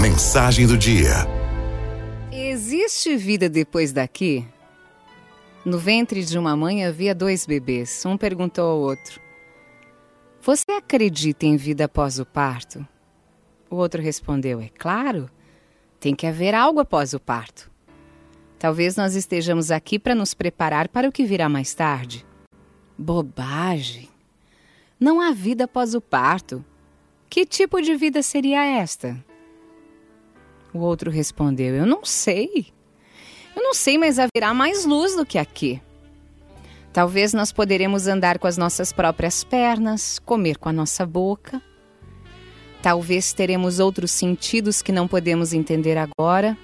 [0.00, 1.26] Mensagem do dia.
[2.32, 4.46] Existe vida depois daqui?
[5.64, 8.04] No ventre de uma mãe havia dois bebês.
[8.04, 9.20] Um perguntou ao outro:
[10.40, 12.86] Você acredita em vida após o parto?
[13.70, 15.30] O outro respondeu: É claro,
[16.00, 17.70] tem que haver algo após o parto.
[18.58, 22.26] Talvez nós estejamos aqui para nos preparar para o que virá mais tarde.
[22.96, 24.08] Bobagem!
[24.98, 26.64] Não há vida após o parto.
[27.28, 29.24] Que tipo de vida seria esta?
[30.72, 32.72] O outro respondeu: Eu não sei.
[33.54, 35.80] Eu não sei, mas haverá mais luz do que aqui.
[36.92, 41.60] Talvez nós poderemos andar com as nossas próprias pernas, comer com a nossa boca.
[42.82, 46.56] Talvez teremos outros sentidos que não podemos entender agora.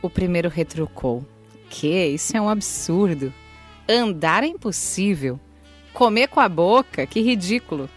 [0.00, 1.24] O primeiro retrucou:
[1.68, 2.06] Que?
[2.06, 3.32] Isso é um absurdo.
[3.88, 5.40] Andar é impossível.
[5.92, 7.06] Comer com a boca?
[7.06, 7.88] Que ridículo.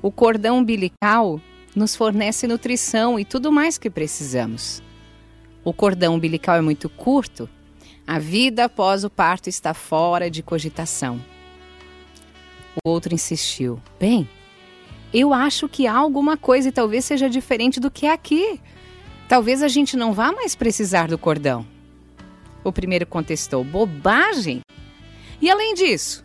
[0.00, 1.40] O cordão umbilical
[1.74, 4.82] nos fornece nutrição e tudo mais que precisamos.
[5.64, 7.48] O cordão umbilical é muito curto,
[8.06, 11.20] a vida após o parto está fora de cogitação.
[12.84, 14.28] O outro insistiu: Bem,
[15.12, 18.60] eu acho que há alguma coisa e talvez seja diferente do que é aqui.
[19.28, 21.66] Talvez a gente não vá mais precisar do cordão.
[22.64, 24.60] O primeiro contestou: Bobagem!
[25.40, 26.24] E além disso,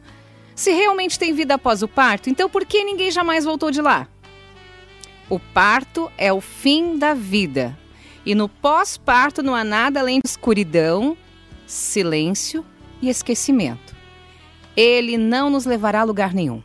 [0.55, 4.07] se realmente tem vida após o parto, então por que ninguém jamais voltou de lá?
[5.29, 7.77] O parto é o fim da vida.
[8.25, 11.17] E no pós-parto não há nada além de escuridão,
[11.65, 12.65] silêncio
[13.01, 13.95] e esquecimento.
[14.75, 16.61] Ele não nos levará a lugar nenhum.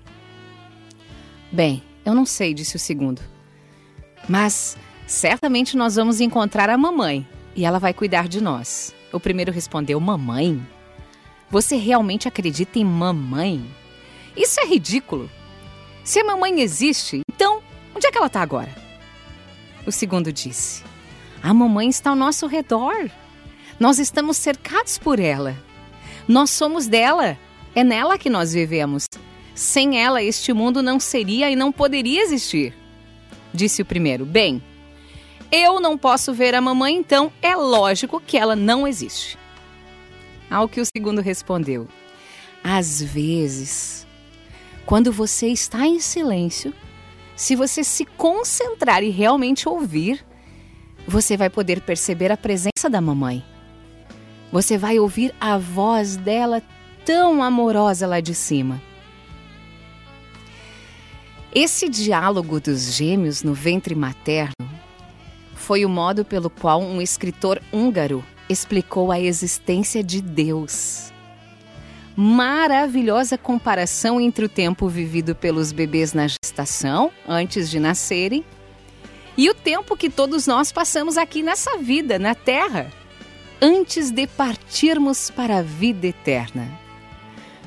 [1.50, 3.20] Bem, eu não sei, disse o segundo.
[4.28, 4.76] Mas
[5.06, 7.26] certamente nós vamos encontrar a mamãe
[7.56, 8.94] e ela vai cuidar de nós.
[9.12, 10.60] O primeiro respondeu: Mamãe?
[11.50, 13.64] Você realmente acredita em mamãe?
[14.36, 15.30] Isso é ridículo.
[16.02, 17.60] Se a mamãe existe, então
[17.94, 18.70] onde é que ela está agora?
[19.86, 20.82] O segundo disse:
[21.42, 23.10] A mamãe está ao nosso redor.
[23.78, 25.56] Nós estamos cercados por ela.
[26.28, 27.36] Nós somos dela.
[27.74, 29.06] É nela que nós vivemos.
[29.54, 32.74] Sem ela, este mundo não seria e não poderia existir.
[33.52, 34.62] Disse o primeiro: Bem,
[35.50, 39.38] eu não posso ver a mamãe, então é lógico que ela não existe.
[40.50, 41.88] Ao que o segundo respondeu:
[42.62, 44.06] Às vezes
[44.84, 46.74] quando você está em silêncio,
[47.42, 50.24] se você se concentrar e realmente ouvir,
[51.08, 53.44] você vai poder perceber a presença da mamãe.
[54.52, 56.62] Você vai ouvir a voz dela
[57.04, 58.80] tão amorosa lá de cima.
[61.52, 64.70] Esse diálogo dos gêmeos no ventre materno
[65.56, 71.11] foi o modo pelo qual um escritor húngaro explicou a existência de Deus
[72.16, 78.44] maravilhosa comparação entre o tempo vivido pelos bebês na gestação, antes de nascerem,
[79.36, 82.92] e o tempo que todos nós passamos aqui nessa vida, na Terra,
[83.60, 86.68] antes de partirmos para a vida eterna.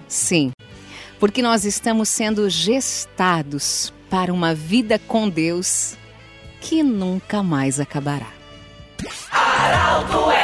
[0.07, 0.51] Sim,
[1.19, 5.97] porque nós estamos sendo gestados para uma vida com Deus
[6.62, 8.29] que nunca mais acabará.
[9.31, 10.34] Araldo